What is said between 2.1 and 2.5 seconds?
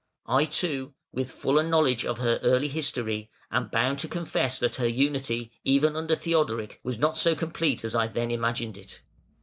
her